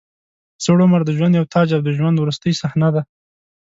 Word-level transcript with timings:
زوړ 0.63 0.77
عمر 0.85 1.01
د 1.05 1.09
ژوند 1.17 1.33
یو 1.39 1.49
تاج 1.53 1.69
او 1.75 1.81
د 1.83 1.89
ژوند 1.97 2.15
وروستۍ 2.19 2.53
صحنه 2.61 2.89
ده. 2.95 3.01